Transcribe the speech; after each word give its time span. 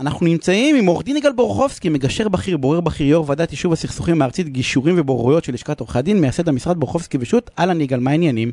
אנחנו 0.00 0.26
נמצאים 0.26 0.76
עם 0.76 0.86
עורך 0.86 1.04
דין 1.04 1.16
יגאל 1.16 1.32
בורחובסקי, 1.32 1.88
מגשר 1.88 2.28
בכיר, 2.28 2.56
בורר 2.56 2.80
בכיר, 2.80 3.06
יו"ר 3.06 3.24
ועדת 3.28 3.50
יישוב 3.50 3.72
הסכסוכים 3.72 4.22
הארצית, 4.22 4.48
גישורים 4.48 4.94
ובוררויות 4.98 5.44
של 5.44 5.52
לשכת 5.54 5.80
עורכי 5.80 5.98
הדין, 5.98 6.20
מייסד 6.20 6.48
המשרד 6.48 6.76
בורחובסקי 6.76 7.18
ושות', 7.20 7.50
אהלן 7.58 7.80
יגאל, 7.80 8.00
מה 8.00 8.10
העניינים? 8.10 8.52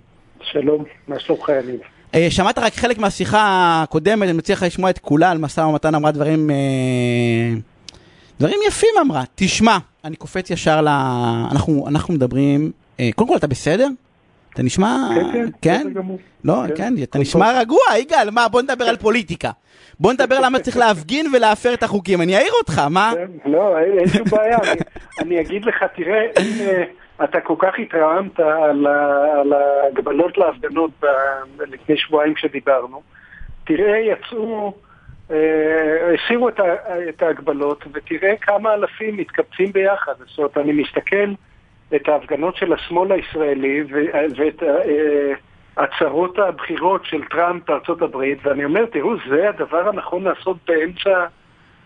שלום, 0.52 0.84
מה 1.08 1.20
שלומך 1.20 1.50
יניב? 1.50 1.80
אה, 2.16 2.28
שמעת 2.30 2.60
רק 2.60 2.74
חלק 2.74 2.98
מהשיחה 2.98 3.40
הקודמת, 3.84 4.24
אני 4.24 4.38
מציע 4.38 4.56
לך 4.56 4.64
לשמוע 4.64 4.90
את 4.90 5.00
כולה 5.00 5.32
על 5.32 5.38
משא 5.38 5.62
ומתן, 5.62 5.96
אמרה 5.96 6.12
דברים, 6.12 6.50
אה, 6.50 6.56
דברים 8.40 8.60
יפים 8.68 8.90
אמרה. 9.02 9.24
תשמע, 9.36 9.78
אני 10.04 10.16
קופץ 10.16 10.50
ישר 10.50 10.82
ל... 10.82 10.88
אנחנו, 11.52 11.88
אנחנו 11.88 12.14
מדברים, 12.14 12.72
אה, 13.00 13.10
קודם 13.16 13.30
כל 13.30 13.38
אתה 13.38 13.48
בסדר? 13.48 13.88
אתה 14.56 14.64
נשמע... 14.64 14.98
כן, 15.16 15.32
כן, 15.34 15.46
כן? 15.62 15.88
לא, 16.44 16.54
כן, 16.68 16.76
כן, 16.76 16.94
אתה 17.04 17.20
נשמע 17.20 17.60
רגוע, 17.60 17.80
יגאל, 18.00 18.30
מה, 18.32 18.48
בוא 18.48 18.62
נדבר 18.62 18.86
על 18.86 18.96
פוליטיקה. 18.98 19.50
בוא 20.00 20.14
נדבר 20.14 20.40
למה 20.42 20.60
צריך 20.60 20.78
להפגין 20.78 21.26
ולהפר 21.34 21.74
את 21.74 21.84
החוקים, 21.84 22.22
אני 22.22 22.36
אעיר 22.38 22.52
אותך, 22.60 22.80
מה? 22.90 23.12
כן, 23.16 23.52
לא, 23.52 23.78
אין 23.80 24.08
שום 24.08 24.24
בעיה, 24.32 24.58
אני- 25.22 25.42
אגיד 25.42 25.66
לך, 25.66 25.84
תראה, 25.96 26.26
אה, 26.38 26.84
אתה 27.24 27.40
כל 27.42 27.56
כך 27.60 27.74
התרעמת 27.80 28.40
על 28.40 29.54
ההגבלות 29.54 30.38
להפגנות 30.38 30.92
לפני 31.68 31.98
שבועיים 31.98 32.34
כשדיברנו, 32.34 33.02
תראה, 33.64 33.98
יצאו, 33.98 34.74
אה, 35.32 35.38
הסירו 36.14 36.50
את 37.10 37.22
ההגבלות, 37.22 37.84
ותראה 37.94 38.34
כמה 38.42 38.74
אלפים 38.74 39.18
מתקבצים 39.18 39.72
ביחד. 39.72 40.14
זאת 40.28 40.38
אומרת, 40.38 40.58
אני 40.58 40.72
מסתכל 40.74 41.32
את 41.96 42.08
ההפגנות 42.08 42.56
של 42.58 42.74
השמאל 42.74 43.12
הישראלי 43.12 43.84
ו- 43.84 44.36
ואת 44.38 44.64
אה, 44.64 45.34
הצהרות 45.78 46.40
הבחירות 46.40 47.06
של 47.06 47.22
טראמפ 47.32 47.64
בארצות 47.68 48.02
הברית, 48.02 48.38
ואני 48.44 48.66
אומר, 48.66 48.86
תראו, 48.86 49.14
זה 49.30 49.50
הדבר 49.50 49.90
הנכון 49.90 50.24
לעשות 50.24 50.58
באמצע... 50.68 51.26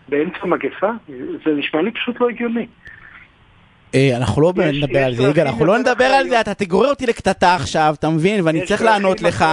באמצע 0.08 0.46
מגפה? 0.46 0.90
זה 1.44 1.50
נשמע 1.56 1.82
לי 1.82 1.90
פשוט 1.90 2.20
לא 2.20 2.28
הגיוני. 2.28 2.66
אה, 3.94 4.16
אנחנו 4.16 4.42
לא 4.42 4.52
יש- 4.62 4.82
נדבר 4.82 4.98
על 5.04 5.12
יש 5.12 5.18
זה, 5.18 5.28
יגאל, 5.28 5.46
אנחנו 5.46 5.64
לא 5.64 5.78
נדבר 5.78 6.04
על 6.04 6.28
זה. 6.28 6.40
אתה 6.40 6.54
תגורר 6.54 6.88
אותי 6.90 7.06
לקטטה 7.06 7.54
עכשיו, 7.54 7.94
אתה 7.98 8.08
מבין? 8.08 8.40
ואני 8.46 8.64
צריך 8.64 8.82
לענות 8.82 9.22
לך. 9.22 9.44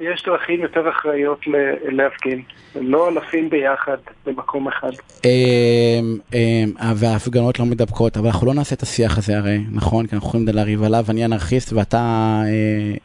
יש 0.00 0.22
דרכים 0.26 0.60
יותר 0.62 0.90
אחראיות 0.90 1.40
להפגין. 1.88 2.42
לא 2.80 3.08
אלפים 3.08 3.50
ביחד 3.50 3.96
במקום 4.26 4.68
אחד. 4.68 4.90
אמ, 5.24 6.18
אמ, 6.34 6.72
וההפגנות 6.96 7.58
לא 7.58 7.64
מדבקות, 7.64 8.16
אבל 8.16 8.26
אנחנו 8.26 8.46
לא 8.46 8.54
נעשה 8.54 8.74
את 8.74 8.82
השיח 8.82 9.18
הזה 9.18 9.38
הרי, 9.38 9.58
נכון? 9.72 10.06
כי 10.06 10.14
אנחנו 10.14 10.28
יכולים 10.28 10.46
לריב 10.52 10.82
עליו, 10.82 11.04
אני 11.10 11.24
אנרכיסט 11.24 11.72
ואתה 11.72 11.96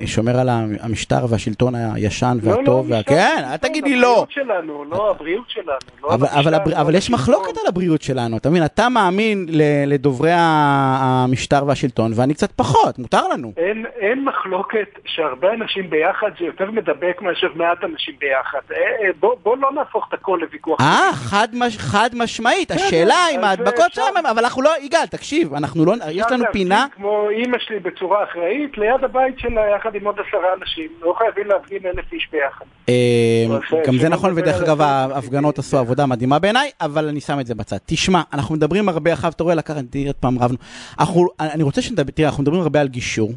אה, 0.01 0.07
שומר 0.07 0.39
על 0.39 0.49
המשטר 0.81 1.25
והשלטון 1.29 1.73
הישן 1.75 2.37
לא, 2.43 2.51
לא, 2.51 2.57
והטוב, 2.57 3.01
כן, 3.05 3.43
אל 3.51 3.57
תגיד 3.57 3.83
לי 3.83 3.95
לא. 3.95 4.11
הבריאות 4.11 4.31
שלנו, 4.31 4.85
לא 4.85 5.11
הבריאות 5.11 5.49
שלנו. 5.49 5.77
לא 6.03 6.13
אבל, 6.13 6.93
לא 6.93 6.97
יש. 6.97 7.09
מחלוקת 7.09 7.57
על 7.61 7.67
הבריאות 7.67 8.01
שלנו, 8.01 8.37
אתה 8.37 8.49
מבין? 8.49 8.65
אתה 8.65 8.89
מאמין 8.89 9.45
לדוברי 9.87 10.31
המשטר 10.35 11.63
והשלטון, 11.67 12.11
ואני 12.15 12.33
קצת 12.33 12.51
פחות, 12.51 12.99
מותר 12.99 13.27
לנו. 13.27 13.53
אין, 13.57 13.85
אין 13.99 14.25
מחלוקת 14.25 14.99
שהרבה 15.05 15.53
אנשים 15.53 15.89
ביחד 15.89 16.29
זה 16.39 16.45
יותר 16.45 16.71
מדבק 16.81 17.21
מאשר 17.21 17.47
מעט 17.55 17.83
אנשים 17.83 18.15
ביחד. 18.19 18.59
אה, 18.71 18.77
אה, 18.77 19.09
בוא, 19.19 19.35
בוא 19.43 19.57
לא 19.57 19.71
נהפוך 19.71 20.05
את 20.09 20.13
הכל 20.13 20.39
לוויכוח. 20.41 20.81
אה, 20.81 21.13
חד, 21.13 21.47
מש, 21.53 21.77
חד 21.77 22.09
משמעית, 22.13 22.71
השאלה 22.71 23.15
אם 23.35 23.39
אז 23.39 23.45
ההדבקות 23.45 23.93
שלהם, 23.93 24.25
אבל 24.25 24.43
אנחנו 24.43 24.61
לא, 24.61 24.71
יגאל, 24.81 25.05
תקשיב, 25.05 25.53
אנחנו 25.53 25.85
לא, 25.85 25.93
יש 26.11 26.25
לנו 26.31 26.45
פינה, 26.51 26.85
כמו 26.95 27.29
אימא 27.29 27.57
שלי 27.59 27.79
בצורה 27.79 28.23
אחראית, 28.23 28.77
ליד 28.77 29.03
הבית 29.03 29.39
שלה 29.39 29.61
יחד 29.75 29.95
עם 29.95 30.05
עוד 30.05 30.15
עשרה 30.27 30.53
אנשים. 30.61 30.87
לא 31.01 31.13
חייבים 31.17 31.47
להפגין 31.47 31.79
אלף 31.85 32.13
איש 32.13 32.29
ביחד. 32.31 32.65
אה, 32.89 33.81
גם 33.87 33.97
זה 33.97 34.09
נכון, 34.09 34.33
ודרך 34.35 34.61
אגב. 34.61 34.81
ההפגנות 34.81 35.59
עשו 35.59 35.77
עבודה 35.77 36.05
מדהימה 36.05 36.39
בעיניי, 36.39 36.69
אבל 36.81 37.07
אני 37.07 37.21
שם 37.21 37.39
את 37.39 37.47
זה 37.47 37.55
בצד. 37.55 37.77
תשמע, 37.85 38.21
אנחנו 38.33 38.55
מדברים 38.55 38.89
הרבה, 38.89 39.13
אחר 39.13 39.27
אתה 39.29 39.43
רואה, 39.43 39.55
לקחת, 39.55 39.83
תראי, 39.89 40.07
עוד 40.07 40.15
פעם 40.15 40.39
רבנו. 40.39 40.57
אנחנו, 40.99 41.27
אני 41.39 41.63
רוצה 41.63 41.81
שנדבר, 41.81 42.11
תראה, 42.11 42.29
אנחנו 42.29 42.43
מדברים 42.43 42.61
הרבה 42.61 42.81
על 42.81 42.87
גישור, 42.87 43.31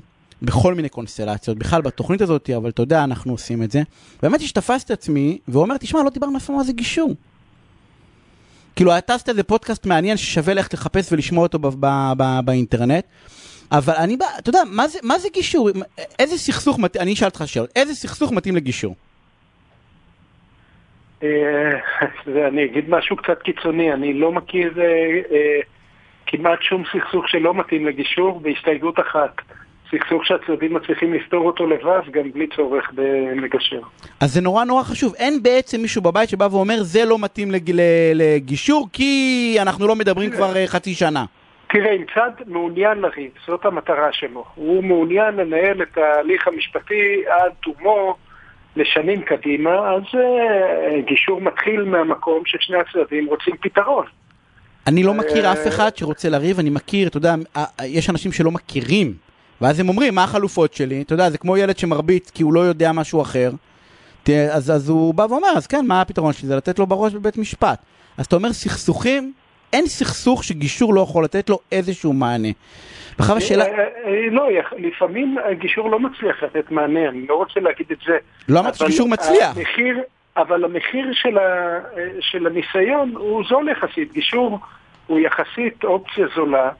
בכל 0.44 0.74
מיני 0.74 0.88
קונסטלציות, 0.88 1.58
בכלל 1.58 1.82
בתוכנית 1.82 2.20
הזאת, 2.20 2.50
אבל 2.56 2.70
אתה 2.70 2.82
יודע, 2.82 3.04
אנחנו 3.04 3.32
עושים 3.32 3.62
את 3.62 3.70
זה. 3.70 3.82
באמת 4.22 4.40
שתפסתי 4.40 4.92
את 4.92 4.98
עצמי, 4.98 5.38
ואומר, 5.48 5.76
תשמע, 5.76 6.02
לא 6.02 6.10
דיברנו 6.10 6.36
אף 6.36 6.46
פעם 6.46 6.56
מה 6.56 6.64
זה 6.64 6.72
גישור. 6.72 7.14
כאילו, 8.76 8.98
אתה 8.98 9.14
עשית 9.14 9.28
איזה 9.28 9.42
פודקאסט 9.42 9.86
מעניין 9.86 10.16
ששווה 10.16 10.54
ללכת 10.54 10.74
לחפש 10.74 11.12
ולשמוע 11.12 11.42
אותו 11.42 11.58
ב- 11.58 11.86
ב- 11.86 12.12
ב- 12.16 12.40
באינטרנט. 12.44 13.04
אבל 13.72 13.94
אני, 13.94 14.16
אתה 14.38 14.48
יודע, 14.48 14.60
מה 14.70 14.88
זה, 14.88 14.98
מה 15.02 15.18
זה 15.18 15.28
גישור? 15.32 15.70
איזה 16.18 16.38
סכסוך 16.38 16.78
מתאים, 16.78 17.02
אני 17.02 17.12
אשאל 17.12 17.28
אותך 17.28 17.42
שאלה, 17.46 17.66
איזה 17.76 17.94
סכסוך 17.94 18.32
מתאים 18.32 18.56
לגישור? 18.56 18.94
אה, 21.22 21.78
אני 22.48 22.64
אגיד 22.64 22.90
משהו 22.90 23.16
קצת 23.16 23.42
קיצוני, 23.42 23.92
אני 23.92 24.14
לא 24.14 24.32
מכיר 24.32 24.80
אה, 24.80 24.84
אה, 25.32 25.60
כמעט 26.26 26.62
שום 26.62 26.82
סכסוך 26.92 27.28
שלא 27.28 27.54
מתאים 27.54 27.86
לגישור, 27.86 28.40
בהסתייגות 28.40 29.00
אחת. 29.00 29.36
סכסוך 29.94 30.26
שהצדדים 30.26 30.74
מצליחים 30.74 31.14
לפתור 31.14 31.46
אותו 31.46 31.66
לבד, 31.66 32.00
גם 32.10 32.32
בלי 32.32 32.46
צורך 32.56 32.90
במגשר. 32.94 33.80
אז 34.20 34.34
זה 34.34 34.40
נורא 34.40 34.64
נורא 34.64 34.82
חשוב, 34.82 35.14
אין 35.14 35.42
בעצם 35.42 35.80
מישהו 35.80 36.02
בבית 36.02 36.28
שבא 36.28 36.48
ואומר 36.50 36.82
זה 36.82 37.04
לא 37.04 37.18
מתאים 37.18 37.50
לג... 37.50 37.70
לגישור 38.14 38.88
כי 38.92 39.56
אנחנו 39.62 39.86
לא 39.86 39.96
מדברים 39.96 40.30
כבר 40.30 40.56
אה, 40.56 40.66
חצי 40.66 40.94
שנה. 40.94 41.24
תראה, 41.68 41.92
אם 41.92 42.04
צד 42.14 42.30
מעוניין 42.46 42.98
לריב, 42.98 43.30
זאת 43.46 43.64
המטרה 43.64 44.12
שלו. 44.12 44.44
הוא 44.54 44.84
מעוניין 44.84 45.34
לנהל 45.36 45.82
את 45.82 45.98
ההליך 45.98 46.48
המשפטי 46.48 47.22
עד 47.28 47.52
תומו 47.62 48.16
לשנים 48.76 49.22
קדימה, 49.22 49.70
אז 49.70 50.02
אה, 50.14 51.00
גישור 51.00 51.40
מתחיל 51.40 51.84
מהמקום 51.84 52.42
ששני 52.46 52.76
הצדדים 52.76 53.26
רוצים 53.26 53.54
פתרון. 53.60 54.06
אני 54.86 55.02
לא 55.02 55.14
מכיר 55.14 55.46
אה, 55.46 55.52
אף 55.52 55.66
אחד 55.68 55.96
שרוצה 55.96 56.28
לריב, 56.28 56.58
אני 56.58 56.70
מכיר, 56.70 57.08
אתה 57.08 57.16
יודע, 57.16 57.34
יש 57.84 58.10
אנשים 58.10 58.32
שלא 58.32 58.50
מכירים, 58.50 59.14
ואז 59.64 59.80
הם 59.80 59.88
אומרים 59.88 60.14
מה 60.14 60.24
החלופות 60.24 60.74
שלי, 60.74 61.02
אתה 61.02 61.14
יודע, 61.14 61.30
זה 61.30 61.38
כמו 61.38 61.56
ילד 61.56 61.78
שמרביץ 61.78 62.30
כי 62.30 62.42
הוא 62.42 62.54
לא 62.54 62.60
יודע 62.60 62.92
משהו 62.92 63.22
אחר, 63.22 63.50
אז, 64.28 64.70
אז 64.70 64.88
הוא 64.88 65.14
בא 65.14 65.26
ואומר, 65.30 65.48
אז 65.56 65.66
כן, 65.66 65.86
מה 65.86 66.00
הפתרון 66.00 66.32
שלי? 66.32 66.48
זה 66.48 66.56
לתת 66.56 66.78
לו 66.78 66.86
בראש 66.86 67.14
בבית 67.14 67.38
משפט. 67.38 67.78
אז 68.18 68.26
אתה 68.26 68.36
אומר 68.36 68.52
סכסוכים, 68.52 69.32
אין 69.72 69.86
סכסוך 69.86 70.44
שגישור 70.44 70.94
לא 70.94 71.00
יכול 71.00 71.24
לתת 71.24 71.50
לו 71.50 71.58
איזשהו 71.72 72.12
מענה. 72.12 72.48
בכלל 73.18 73.36
השאלה, 73.36 73.64
אה, 73.64 73.70
אה, 73.70 74.30
לא, 74.30 74.48
לפעמים 74.78 75.36
הגישור 75.50 75.90
לא 75.90 76.00
מצליח 76.00 76.42
לתת 76.42 76.70
מענה, 76.70 77.08
אני 77.08 77.26
לא 77.26 77.34
רוצה 77.34 77.60
להגיד 77.60 77.86
את 77.92 77.98
זה. 78.06 78.16
לא 78.48 78.60
אמרתי 78.60 78.78
שגישור 78.78 79.08
מצליח. 79.08 79.56
המחיר, 79.56 80.00
אבל 80.36 80.64
המחיר 80.64 81.10
של, 81.12 81.38
ה, 81.38 81.78
של 82.20 82.46
הניסיון 82.46 83.14
הוא 83.16 83.42
זול 83.48 83.68
יחסית. 83.68 84.12
גישור 84.12 84.58
הוא 85.06 85.20
יחסית 85.20 85.84
אופציה 85.84 86.26
זולה 86.36 86.70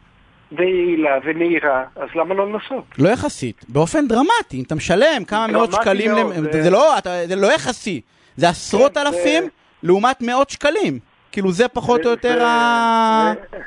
ויעילה 0.57 1.11
ומהירה, 1.25 1.85
אז 1.97 2.09
למה 2.15 2.35
לא 2.35 2.53
לנסות? 2.53 2.85
לא 2.99 3.09
יחסית, 3.09 3.65
באופן 3.69 4.09
דרמטי, 4.09 4.57
אם 4.59 4.63
אתה 4.67 4.75
משלם 4.75 5.25
כמה 5.27 5.47
מאות 5.47 5.73
שקלים, 5.73 6.13
מאוד, 6.13 6.37
למ- 6.37 6.53
זה- 6.53 6.63
זה 6.63 6.71
לא, 6.71 6.99
אתה- 6.99 7.27
זה 7.27 7.37
לא 7.37 7.53
יחסי, 7.53 8.01
זה 8.37 8.49
עשרות 8.49 8.95
כן, 8.99 9.01
זה- 9.03 9.09
אלפים 9.09 9.43
לעומת 9.83 10.23
מאות 10.23 10.51
שקלים, 10.51 10.99
כאילו 11.33 11.53
זה 11.53 11.69
פחות 11.69 12.05
או 12.07 12.11
יותר 12.11 12.35
זה- 12.39 12.47
ה... 12.47 13.33
זה- 13.51 13.59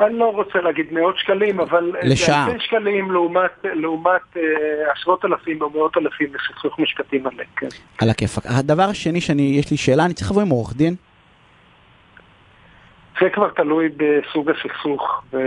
אני 0.00 0.18
לא 0.18 0.24
רוצה 0.34 0.58
להגיד 0.58 0.86
מאות 0.92 1.18
שקלים, 1.18 1.60
אבל... 1.60 1.92
לשעה. 2.02 2.44
זה 2.46 2.52
אלפי 2.52 2.64
שקלים 2.64 3.10
לעומת, 3.12 3.50
לעומת 3.64 4.20
אה, 4.36 4.42
עשרות 4.92 5.24
אלפים 5.24 5.62
או 5.62 5.70
מאות 5.70 5.96
אלפים 5.96 6.26
לסכסוך 6.34 6.78
משפטי 6.78 7.18
מלא, 7.18 7.44
כן. 7.56 7.66
על 7.98 8.10
הכיפאק. 8.10 8.44
הדבר 8.46 8.82
השני 8.82 9.20
שאני, 9.20 9.42
יש 9.58 9.70
לי 9.70 9.76
שאלה, 9.76 10.04
אני 10.04 10.14
צריך 10.14 10.30
לבוא 10.30 10.42
עם 10.42 10.48
עורך 10.48 10.76
דין? 10.76 10.94
זה 13.20 13.30
כבר 13.30 13.50
תלוי 13.50 13.88
בסוג 13.96 14.50
הסכסוך, 14.50 15.22
ו- 15.32 15.38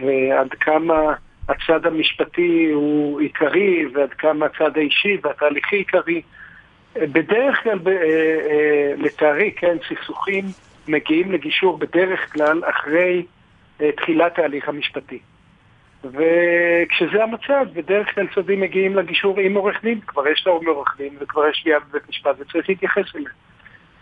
ועד 0.00 0.48
כמה 0.60 1.14
הצד 1.48 1.86
המשפטי 1.86 2.70
הוא 2.74 3.20
עיקרי, 3.20 3.86
ועד 3.94 4.10
כמה 4.10 4.46
הצד 4.46 4.76
האישי 4.76 5.18
והתהליכי 5.22 5.76
עיקרי. 5.76 6.22
בדרך 6.94 7.62
כלל, 7.62 7.78
ב- 7.78 7.88
אה, 7.88 7.94
אה, 8.50 8.92
לצערי, 8.96 9.52
כן, 9.56 9.76
סכסוכים 9.88 10.44
מגיעים 10.88 11.32
לגישור 11.32 11.78
בדרך 11.78 12.32
כלל 12.32 12.62
אחרי 12.64 13.26
אה, 13.80 13.92
תחילת 13.92 14.38
ההליך 14.38 14.68
המשפטי. 14.68 15.18
וכשזה 16.04 17.22
המצב, 17.22 17.66
בדרך 17.72 18.14
כלל 18.14 18.26
צדדים 18.34 18.60
מגיעים 18.60 18.96
לגישור 18.96 19.40
עם 19.40 19.54
עורך 19.54 19.82
דין, 19.82 20.00
כבר 20.06 20.28
יש 20.28 20.46
להם 20.46 20.66
עורך 20.66 20.94
דין 20.98 21.16
וכבר 21.20 21.48
יש 21.48 21.60
תביעה 21.62 21.80
בבית 21.80 22.08
משפט 22.08 22.36
וצריך 22.38 22.68
להתייחס 22.68 23.16
אליה. 23.16 23.30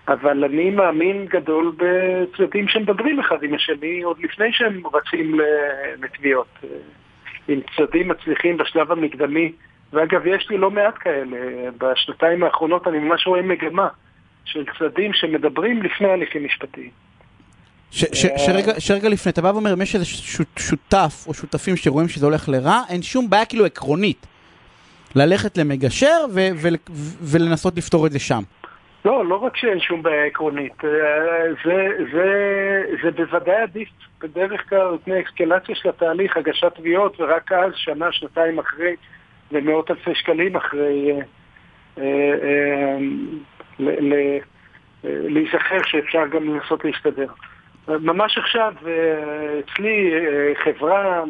אבל 0.08 0.44
אני 0.44 0.70
מאמין 0.70 1.26
גדול 1.26 1.72
בצדדים 1.76 2.68
שמדברים 2.68 3.20
אחד 3.20 3.42
עם 3.42 3.54
השני 3.54 4.02
עוד 4.02 4.16
לפני 4.20 4.52
שהם 4.52 4.82
רצים 4.94 5.40
לתביעות. 6.02 6.48
אם 7.48 7.60
צדדים 7.76 8.08
מצליחים 8.08 8.56
בשלב 8.56 8.92
המקדמי, 8.92 9.52
ואגב, 9.92 10.26
יש 10.26 10.46
לי 10.50 10.58
לא 10.58 10.70
מעט 10.70 10.94
כאלה, 11.00 11.36
בשנתיים 11.78 12.42
האחרונות 12.42 12.88
אני 12.88 12.98
ממש 12.98 13.26
רואה 13.26 13.42
מגמה 13.42 13.88
של 14.44 14.64
צדדים 14.78 15.12
שמדברים 15.12 15.82
לפני 15.82 16.08
הליכים 16.08 16.44
משפטיים. 16.44 16.90
ש, 17.90 18.04
ש, 18.12 18.26
שרגע, 18.46 18.72
שרגע 18.78 19.08
לפני, 19.08 19.32
אתה 19.32 19.42
בא 19.42 19.48
ואומר, 19.48 19.72
אם 19.72 19.82
יש 19.82 19.94
איזה 19.94 20.06
שות, 20.06 20.46
שותף 20.58 21.24
או 21.26 21.34
שותפים 21.34 21.76
שרואים 21.76 22.08
שזה 22.08 22.26
הולך 22.26 22.48
לרע, 22.48 22.80
אין 22.88 23.02
שום 23.02 23.30
בעיה 23.30 23.44
כאילו 23.44 23.64
עקרונית 23.64 24.26
ללכת 25.14 25.58
למגשר 25.58 26.24
ו, 26.30 26.48
ו, 26.56 26.68
ו, 26.90 27.02
ולנסות 27.22 27.76
לפתור 27.76 28.06
את 28.06 28.12
זה 28.12 28.18
שם. 28.18 28.42
לא, 29.04 29.26
לא 29.26 29.36
רק 29.36 29.56
שאין 29.56 29.80
שום 29.80 30.02
בעיה 30.02 30.24
עקרונית, 30.24 30.84
אה, 30.84 31.44
זה, 31.64 31.88
זה, 32.12 32.28
זה 33.02 33.10
בוודאי 33.10 33.62
עדיף 33.62 33.88
בדרך 34.20 34.68
כלל 34.68 34.80
על 34.80 34.98
פני 35.04 35.20
אקסקלציה 35.20 35.74
של 35.74 35.88
התהליך, 35.88 36.36
הגשת 36.36 36.74
תביעות, 36.74 37.20
ורק 37.20 37.52
אז, 37.52 37.72
שנה, 37.76 38.12
שנתיים 38.12 38.58
אחרי, 38.58 38.96
ומאות 39.52 39.90
אלפי 39.90 40.14
שקלים 40.14 40.56
אחרי, 40.56 41.12
אה, 41.98 42.02
אה, 42.02 42.96
להיזכר 45.04 45.82
שאפשר 45.84 46.26
גם 46.26 46.54
לנסות 46.54 46.84
להסתדר. 46.84 47.26
ממש 47.88 48.38
עכשיו, 48.38 48.74
אצלי 49.58 50.12
חברה 50.64 51.22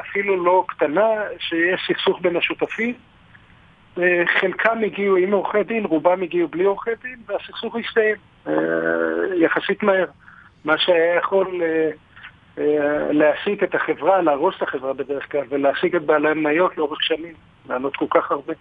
אפילו 0.00 0.44
לא 0.44 0.64
קטנה, 0.68 1.08
שיש 1.38 1.80
סכסוך 1.88 2.20
בין 2.22 2.36
השותפים, 2.36 2.94
חלקם 4.40 4.78
הגיעו 4.86 5.16
עם 5.16 5.32
עורכי 5.32 5.62
דין, 5.62 5.84
רובם 5.84 6.22
הגיעו 6.22 6.48
בלי 6.48 6.64
עורכי 6.64 6.90
דין, 7.02 7.16
והסכסוך 7.26 7.76
הסתיים 7.76 8.16
אה, 8.46 8.52
יחסית 9.36 9.82
מהר. 9.82 10.06
מה 10.64 10.78
שהיה 10.78 11.16
יכול 11.16 11.62
אה, 11.62 11.90
אה, 12.58 13.12
להעסיק 13.12 13.62
את 13.62 13.74
החברה, 13.74 14.22
להרוס 14.22 14.54
את 14.56 14.62
החברה 14.62 14.92
בדרך 14.92 15.32
כלל, 15.32 15.44
ולהעסיק 15.48 15.94
את 15.94 16.02
בעלי 16.02 16.30
המניות 16.30 16.78
לאורך 16.78 17.02
שנים, 17.02 17.34
לענות 17.68 17.96
כל 17.96 18.06
כך 18.10 18.30
הרבה. 18.30 18.54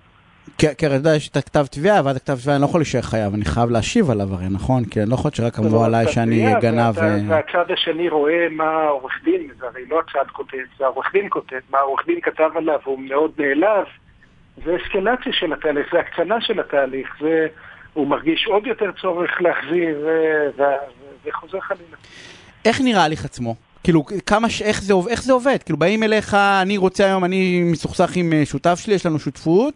כי 0.58 0.68
אתה 0.68 0.96
יודע, 0.96 1.16
יש 1.16 1.30
את 1.30 1.38
הכתב 1.38 1.66
תביעה, 1.66 2.02
ואז 2.06 2.16
הכתב 2.16 2.36
תביעה 2.36 2.56
אני 2.56 2.62
לא 2.62 2.68
יכול 2.68 2.80
להישאר 2.80 3.02
חייב, 3.02 3.34
אני 3.34 3.46
חייב 3.46 3.70
להשיב 3.70 4.10
עליו 4.10 4.28
הרי, 4.32 4.46
נכון? 4.52 4.86
כי 4.86 5.02
אני 5.02 5.10
לא 5.10 5.16
יכול 5.16 5.32
שרק 5.34 5.60
אמרו 5.60 5.84
עליי 5.84 6.08
שאני 6.08 6.54
גנב. 6.62 6.96
והצד 7.28 7.72
השני 7.72 8.10
רואה 8.10 8.48
מה 8.52 8.64
העורך 8.64 9.14
דין, 9.24 9.48
זה 9.60 9.66
הרי 9.68 9.86
לא 9.90 10.00
הצד 10.00 10.32
כותב, 10.32 10.58
זה 10.78 10.86
העורך 10.86 11.14
דין 11.14 11.28
כותב, 11.30 11.60
מה 11.70 11.78
העורך 11.78 12.06
דין 12.06 12.22
כתב 12.22 12.50
עליו, 12.56 12.80
הוא 12.84 13.00
מאוד 13.00 13.32
נעלב. 13.38 13.86
זה 14.66 14.76
אסקלציה 14.76 15.34
של 15.34 15.54
התהליך, 15.54 15.88
זה 15.92 16.00
הקצנה 16.00 16.42
של 16.42 16.60
התהליך, 16.60 17.16
זה, 17.22 17.48
הוא 17.94 18.08
מרגיש 18.08 18.46
עוד 18.48 18.68
יותר 18.68 18.92
צורך 19.02 19.42
להחזיר, 19.42 20.08
וחוזר 21.26 21.60
חלילה. 21.60 21.98
איך 22.66 22.82
נראה 22.82 23.02
ההליך 23.02 23.26
עצמו? 23.26 23.56
כאילו, 23.84 24.06
כמה, 24.26 24.50
ש... 24.50 24.62
איך, 24.62 24.82
זה, 24.82 24.94
איך 25.10 25.24
זה 25.24 25.34
עובד? 25.34 25.58
כאילו, 25.66 25.80
באים 25.80 26.04
אליך, 26.04 26.34
אני 26.34 26.78
רוצה 26.78 27.06
היום, 27.06 27.26
אני 27.26 27.64
מסוכסך 27.72 28.16
עם 28.16 28.34
אה, 28.34 28.46
שותף 28.46 28.80
שלי, 28.80 28.94
יש 28.94 29.06
לנו 29.06 29.20
שותפות. 29.20 29.74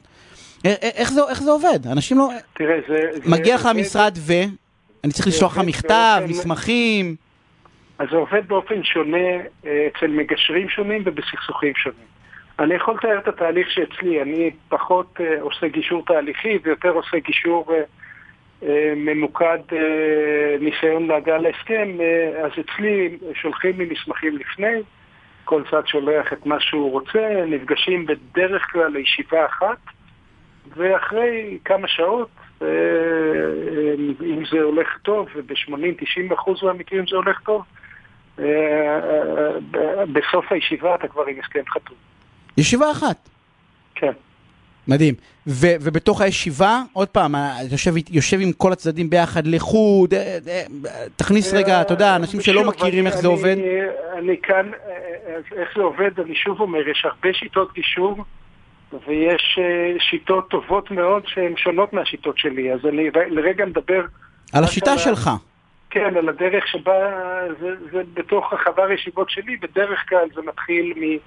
איך 0.65 1.11
זה, 1.11 1.21
איך 1.29 1.41
זה 1.41 1.51
עובד? 1.51 1.79
אנשים 1.91 2.17
לא... 2.17 2.29
תראה, 2.53 2.79
זה... 2.87 3.09
מגיע 3.25 3.55
לך 3.55 3.65
המשרד 3.65 4.13
ו... 4.17 4.33
אני 5.03 5.11
צריך 5.11 5.27
לשלוח 5.27 5.57
לך 5.57 5.63
מכתב. 5.65 6.21
מסמכים. 6.27 7.15
אז 7.99 8.07
זה 8.11 8.15
עובד 8.15 8.47
באופן 8.47 8.83
שונה 8.83 9.17
אה, 9.65 9.87
אצל 9.87 10.07
מגשרים 10.07 10.69
שונים 10.69 11.03
ובסכסוכים 11.05 11.73
שונים. 11.75 12.10
אני 12.59 12.73
יכול 12.73 12.95
לתאר 12.95 13.17
את 13.17 13.27
התהליך 13.27 13.71
שאצלי, 13.71 14.21
אני 14.21 14.51
פחות 14.69 15.17
uh, 15.17 15.41
עושה 15.41 15.67
גישור 15.67 16.05
תהליכי 16.05 16.59
ויותר 16.63 16.89
עושה 16.89 17.19
גישור 17.19 17.65
uh, 17.71 18.63
uh, 18.63 18.65
ממוקד 18.95 19.59
uh, 19.69 19.73
ניסיון 20.59 21.07
להגעה 21.07 21.37
להסכם, 21.37 21.97
uh, 21.97 22.45
אז 22.45 22.51
אצלי 22.59 23.17
שולחים 23.33 23.77
לי 23.77 23.89
מסמכים 23.91 24.37
לפני, 24.37 24.81
כל 25.45 25.63
צד 25.71 25.87
שולח 25.87 26.33
את 26.33 26.45
מה 26.45 26.59
שהוא 26.59 26.91
רוצה, 26.91 27.43
נפגשים 27.47 28.05
בדרך 28.05 28.67
כלל 28.71 28.91
לישיבה 28.91 29.45
אחת, 29.45 29.77
ואחרי 30.77 31.57
כמה 31.65 31.87
שעות, 31.87 32.29
uh, 32.59 32.63
אם 34.23 34.43
זה 34.51 34.61
הולך 34.61 34.97
טוב, 35.01 35.27
וב-80-90% 35.35 36.65
מהמקרים 36.65 37.07
זה 37.07 37.15
הולך 37.15 37.39
טוב, 37.39 37.63
uh, 38.37 38.41
uh, 38.41 38.43
בסוף 40.13 40.51
הישיבה 40.51 40.95
אתה 40.95 41.07
כבר 41.07 41.25
עם 41.25 41.39
הסכם 41.39 41.63
חתום. 41.69 42.10
ישיבה 42.57 42.91
אחת. 42.91 43.29
כן. 43.95 44.11
מדהים. 44.87 45.13
ו- 45.47 45.75
ובתוך 45.81 46.21
הישיבה, 46.21 46.81
עוד 46.93 47.07
פעם, 47.07 47.35
יושב, 47.71 47.91
יושב 48.09 48.37
עם 48.41 48.51
כל 48.51 48.71
הצדדים 48.71 49.09
ביחד 49.09 49.47
לחוד, 49.47 50.13
אה, 50.13 50.37
אה, 50.47 50.63
תכניס 51.15 51.53
רגע, 51.53 51.81
אתה 51.81 51.93
יודע, 51.93 52.15
אנשים 52.15 52.41
שלא 52.41 52.67
מכירים 52.67 53.07
איך 53.07 53.15
זה 53.17 53.27
עובד. 53.27 53.55
אני 54.17 54.35
כאן, 54.43 54.71
אה, 54.87 55.61
איך 55.61 55.69
זה 55.75 55.81
עובד, 55.81 56.19
אני 56.19 56.35
שוב 56.35 56.59
אומר, 56.59 56.89
יש 56.89 57.05
הרבה 57.05 57.33
שיטות 57.33 57.73
גישור, 57.73 58.23
ויש 59.07 59.59
שיטות 59.99 60.49
טובות 60.49 60.91
מאוד 60.91 61.23
שהן 61.27 61.53
שונות 61.57 61.93
מהשיטות 61.93 62.37
שלי, 62.37 62.73
אז 62.73 62.79
אני 62.85 63.09
לרגע 63.29 63.65
מדבר... 63.65 64.01
על 64.53 64.63
השיטה 64.63 64.97
שלך. 64.97 65.29
כן, 65.89 66.17
על 66.17 66.29
הדרך 66.29 66.67
שבה, 66.67 66.93
זה, 67.59 67.67
זה 67.91 68.01
בתוך 68.13 68.53
החבר 68.53 68.91
ישיבות 68.91 69.29
שלי, 69.29 69.57
בדרך 69.57 69.99
כלל 70.09 70.27
זה 70.35 70.41
מתחיל 70.41 70.93
מ... 70.95 71.17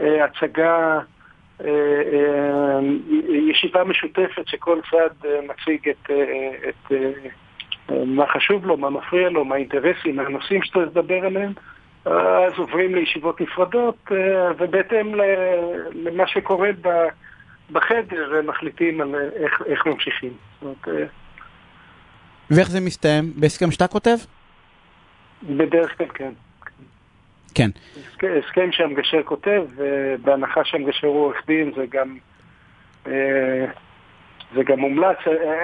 אה, 0.00 0.24
הצגה, 0.24 0.98
אה, 1.60 1.68
אה, 2.12 2.80
ישיבה 3.50 3.84
משותפת 3.84 4.48
שכל 4.48 4.80
צד 4.90 5.28
מציג 5.48 5.88
את, 5.88 6.10
את 6.68 6.92
מה 8.06 8.26
חשוב 8.26 8.66
לו, 8.66 8.76
מה 8.76 8.90
מפריע 8.90 9.28
לו, 9.28 9.44
מה 9.44 9.54
האינטרסים, 9.54 10.16
מה 10.16 10.22
הנושאים 10.22 10.62
שאתה 10.62 10.78
לדבר 10.78 11.26
עליהם. 11.26 11.52
אז 12.04 12.52
עוברים 12.56 12.94
לישיבות 12.94 13.40
נפרדות, 13.40 14.10
ובהתאם 14.58 15.14
למה 15.94 16.26
שקורה 16.26 16.70
בחדר, 17.72 18.42
מחליטים 18.44 19.00
על 19.00 19.14
איך, 19.14 19.62
איך 19.66 19.86
ממשיכים. 19.86 20.32
ואיך 22.50 22.70
זה 22.70 22.80
מסתיים? 22.80 23.32
בהסכם 23.36 23.70
שאתה 23.70 23.86
כותב? 23.86 24.16
בדרך 25.42 25.98
כלל 25.98 26.06
כן. 26.14 26.32
כן. 27.56 27.70
הסכם 28.38 28.72
שהמגשר 28.72 29.22
כותב, 29.22 29.62
ובהנחה 29.76 30.64
שהמגשר 30.64 31.06
הוא 31.06 31.24
עורך 31.24 31.46
דין 31.46 31.72
זה 31.76 31.84
גם, 31.90 32.16
אה, 33.06 33.66
זה 34.54 34.62
גם 34.64 34.78
מומלץ. 34.78 35.16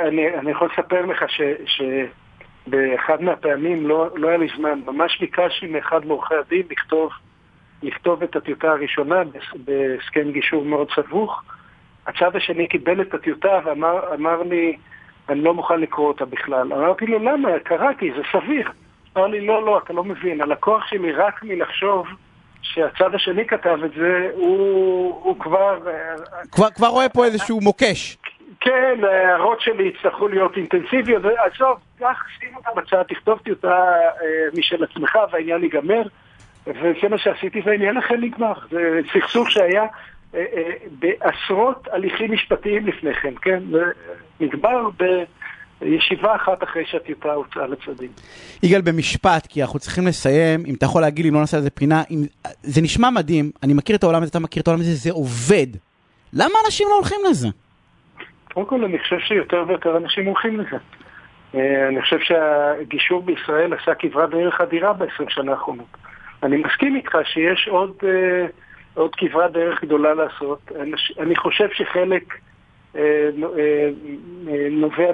אני, 0.08 0.34
אני 0.34 0.50
יכול 0.50 0.68
לספר 0.72 1.06
לך 1.06 1.24
ש, 1.28 1.40
שבאחד 1.66 3.22
מהפעמים 3.22 3.86
לא, 3.86 4.08
לא 4.14 4.28
היה 4.28 4.36
לי 4.36 4.48
זמן, 4.56 4.80
ממש 4.86 5.20
ביקשתי 5.20 5.66
מאחד 5.66 6.06
מעורכי 6.06 6.34
הדין 6.34 6.62
לכתוב, 6.70 7.10
לכתוב 7.82 8.22
את 8.22 8.36
הטיוטה 8.36 8.70
הראשונה 8.70 9.22
בהסכם 9.54 10.32
גישור 10.32 10.64
מאוד 10.64 10.88
סבוך. 10.94 11.42
הצד 12.06 12.36
השני 12.36 12.68
קיבל 12.68 13.00
את 13.00 13.14
הטיוטה 13.14 13.60
ואמר 13.64 14.42
לי, 14.42 14.76
אני 15.28 15.40
לא 15.40 15.54
מוכן 15.54 15.80
לקרוא 15.80 16.08
אותה 16.08 16.24
בכלל. 16.24 16.72
אמרתי 16.72 17.06
לו, 17.06 17.18
למה? 17.18 17.48
קראתי, 17.64 18.12
זה 18.16 18.22
סביר. 18.32 18.70
אמר 19.16 19.26
לי, 19.26 19.46
לא, 19.46 19.66
לא, 19.66 19.80
אתה 19.84 19.92
לא 19.92 20.04
מבין, 20.04 20.40
הלקוח 20.40 20.86
שלי 20.86 21.12
רק 21.12 21.42
מלחשוב 21.42 22.06
שהצד 22.62 23.14
השני 23.14 23.46
כתב 23.46 23.78
את 23.84 23.90
זה, 23.96 24.30
הוא, 24.34 25.20
הוא 25.22 25.38
כבר... 25.40 25.78
כבר... 26.50 26.70
כבר 26.70 26.86
רואה 26.86 27.08
פה 27.08 27.24
איזשהו 27.24 27.60
מוקש. 27.60 28.16
כן, 28.60 29.00
ההערות 29.04 29.60
שלי 29.60 29.88
יצטרכו 29.88 30.28
להיות 30.28 30.56
אינטנסיביות, 30.56 31.22
עזוב, 31.24 31.78
קח, 31.98 32.24
שים 32.40 32.56
אותה 32.56 32.70
בצד, 32.76 33.02
תכתוב 33.02 33.38
טיוטה 33.38 33.68
אה, 33.68 34.58
משל 34.58 34.84
עצמך 34.84 35.18
והעניין 35.32 35.62
ייגמר, 35.62 36.02
וזה 36.66 37.08
מה 37.10 37.18
שעשיתי 37.18 37.62
והעניין 37.64 37.96
אכן 37.96 38.20
נגמר. 38.20 38.52
זה 38.70 39.00
סכסוך 39.12 39.50
שהיה 39.50 39.82
אה, 40.34 40.44
אה, 40.56 40.72
בעשרות 40.98 41.88
הליכים 41.92 42.32
משפטיים 42.32 42.86
לפני 42.86 43.14
כן, 43.14 43.34
כן? 43.42 43.62
זה 43.70 43.84
נגמר 44.40 44.88
ב... 44.96 45.04
ישיבה 45.84 46.36
אחת 46.36 46.62
אחרי 46.62 46.86
שהטיוטה 46.86 47.32
הוצאה 47.32 47.66
לצדדים. 47.66 48.10
יגאל, 48.62 48.80
במשפט, 48.80 49.46
כי 49.46 49.62
אנחנו 49.62 49.78
צריכים 49.78 50.06
לסיים, 50.06 50.62
אם 50.66 50.74
אתה 50.74 50.86
יכול 50.86 51.02
להגיד 51.02 51.24
לי, 51.24 51.28
אם 51.28 51.34
לא 51.34 51.40
נעשה 51.40 51.56
לזה 51.56 51.70
פינה, 51.70 52.02
אם... 52.10 52.22
זה 52.62 52.80
נשמע 52.82 53.10
מדהים, 53.10 53.50
אני 53.62 53.74
מכיר 53.74 53.96
את 53.96 54.02
העולם 54.02 54.22
הזה, 54.22 54.30
אתה 54.30 54.38
מכיר 54.38 54.62
את 54.62 54.68
העולם 54.68 54.80
הזה, 54.80 54.94
זה 54.94 55.10
עובד. 55.12 55.66
למה 56.32 56.54
אנשים 56.66 56.88
לא 56.90 56.94
הולכים 56.94 57.18
לזה? 57.30 57.48
קודם 58.54 58.66
כל, 58.66 58.84
אני 58.84 58.98
חושב 58.98 59.18
שיותר 59.18 59.64
ויותר 59.68 59.96
אנשים 59.96 60.26
הולכים 60.26 60.60
לזה. 60.60 60.76
אה, 61.54 61.88
אני 61.88 62.02
חושב 62.02 62.18
שהגישור 62.18 63.22
בישראל 63.22 63.72
עשה 63.72 63.94
כברת 63.94 64.30
דרך 64.30 64.60
אדירה 64.60 64.92
ב-20 64.92 65.24
שנה 65.28 65.52
האחרונות. 65.52 65.96
אני 66.42 66.56
מסכים 66.56 66.96
איתך 66.96 67.16
שיש 67.24 67.68
עוד, 67.68 67.92
אה, 68.04 68.46
עוד 68.94 69.14
כברת 69.16 69.52
דרך 69.52 69.84
גדולה 69.84 70.14
לעשות. 70.14 70.72
אני 71.18 71.36
חושב 71.36 71.68
שחלק... 71.72 72.34
אה, 72.96 73.28
אה, 73.58 73.88
נובע 74.70 75.12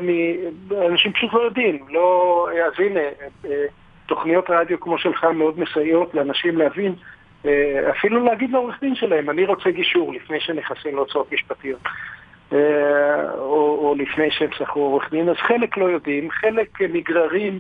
מאנשים 0.71 1.13
פשוט 1.13 1.33
לא 1.33 1.41
יודעים, 1.41 1.85
לא, 1.89 2.49
אז 2.67 2.73
הנה, 2.79 3.01
אה, 3.45 3.65
תוכניות 4.07 4.51
רדיו 4.51 4.81
כמו 4.81 4.99
שלך 4.99 5.25
מאוד 5.25 5.61
מסייעות 5.61 6.15
לאנשים 6.15 6.59
להבין, 6.59 6.95
אפילו 7.91 8.25
להגיד 8.25 8.51
לעורך 8.51 8.81
דין 8.81 8.95
שלהם, 8.95 9.31
אני 9.31 9.45
רוצה 9.45 9.71
גישור 9.71 10.13
לפני 10.13 10.41
שנכנסים 10.41 10.95
להוצאות 10.95 11.33
משפטיות, 11.33 11.81
או, 12.53 13.79
או 13.83 13.95
לפני 13.99 14.31
שהם 14.31 14.51
שכרו 14.53 14.83
עורך 14.83 15.11
דין, 15.11 15.29
אז 15.29 15.37
חלק 15.37 15.77
לא 15.77 15.85
יודעים, 15.85 16.31
חלק 16.31 16.81
נגררים 16.81 17.59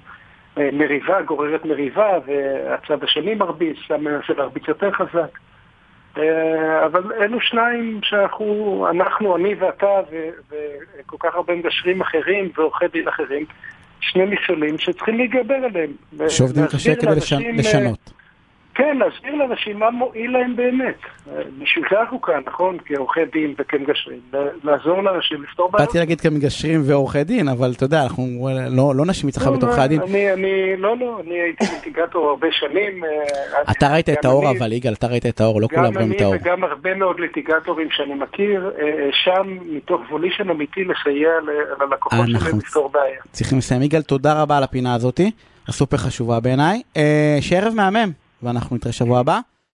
מריבה 0.58 1.22
גוררת 1.22 1.66
מריבה, 1.66 2.10
והצד 2.26 3.04
השני 3.04 3.36
מרביץ, 3.36 3.78
אתה 3.86 3.98
מנסה 3.98 4.34
להרביץ 4.38 4.68
יותר 4.68 4.92
חזק. 4.92 5.40
אה, 6.18 6.86
אבל 6.86 7.14
אלו 7.22 7.42
שניים 7.42 8.00
שאנחנו, 8.04 8.88
אנחנו, 8.90 9.36
אני 9.36 9.56
ואתה, 9.60 10.00
וכל 10.50 11.18
כך 11.20 11.36
הרבה 11.36 11.56
מגשרים 11.56 12.02
אחרים 12.02 12.50
ועורכי 12.58 12.88
דין 12.88 13.08
אחרים, 13.08 13.46
שני 14.00 14.26
מכשולים 14.26 14.78
שצריכים 14.78 15.18
להתגבר 15.18 15.56
עליהם. 15.56 15.92
שעובדים 16.30 16.66
קשה 16.68 16.96
כדי 16.96 17.16
לשנות. 17.54 18.15
כן, 18.76 18.98
להסביר 18.98 19.36
לאנשים 19.36 19.80
מה 19.80 19.92
מועיל 19.92 20.32
להם 20.32 20.56
באמת. 20.56 20.96
בשביל 21.62 21.86
זה 21.92 22.00
אנחנו 22.00 22.22
כאן, 22.22 22.42
נכון? 22.48 22.78
כעורכי 22.86 23.26
דין 23.34 23.54
וכמגשרים. 23.58 24.20
לעזור 24.64 25.04
לאנשים 25.04 25.44
לפתור 25.44 25.72
בעיות. 25.72 25.88
באתי 25.88 25.98
להגיד 25.98 26.22
כמגשרים 26.22 26.82
ועורכי 26.86 27.24
דין, 27.24 27.48
אבל 27.48 27.72
אתה 27.76 27.86
יודע, 27.86 28.04
אנחנו 28.04 28.50
לא, 28.72 28.96
לא 28.96 29.06
נשים 29.06 29.30
אצלך 29.30 29.48
בתור 29.48 29.70
עורכי 29.70 29.82
הדין. 29.82 30.02
אני, 30.02 30.34
אני, 30.34 30.78
לא, 30.78 30.98
לא, 30.98 31.20
אני 31.26 31.34
הייתי 31.34 31.66
ליטיגטור 31.74 32.30
הרבה 32.30 32.48
שנים. 32.52 33.04
אה, 33.04 33.72
אתה 33.72 33.94
ראית 33.94 34.10
את 34.10 34.26
האור 34.26 34.52
אבל, 34.52 34.72
יגאל, 34.72 34.94
אתה 34.94 35.08
ראית 35.08 35.26
את 35.26 35.42
האור, 35.42 35.62
לא 35.62 35.68
כולם 35.68 35.94
רואים 35.94 36.12
את 36.12 36.22
האור. 36.22 36.36
גם 36.36 36.42
אני 36.42 36.52
וגם 36.52 36.64
הרבה 36.64 36.96
מאוד 36.96 37.20
ליטיגטורים 37.20 37.88
שאני 37.92 38.14
מכיר, 38.14 38.72
אה, 38.80 39.10
שם 39.12 39.58
מתוך 39.70 40.02
וולישן 40.12 40.50
אמיתי 40.50 40.84
לסייע 40.84 41.30
ללקוחות 41.80 42.28
שלהם 42.28 42.58
לפתור 42.58 42.90
בעיה. 42.90 43.20
צריכים 43.32 43.58
לסיים. 43.58 43.82
יגאל, 43.82 44.02
תודה 44.02 44.42
רבה 44.42 44.58
על 44.58 44.64
הפינה 44.64 44.96
הזאתי, 44.96 45.32
הסופר 45.68 45.98
חשובה 45.98 46.40
בעיניי. 46.40 46.82
אה, 46.98 47.38
שערב 47.42 47.74
מהמם. 47.76 48.25
ואנחנו 48.46 48.76
נתראה 48.76 48.94
שבוע 48.94 49.20
הבא. 49.20 49.40